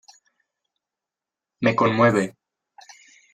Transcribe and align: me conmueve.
me 1.61 1.75
conmueve. 1.75 2.35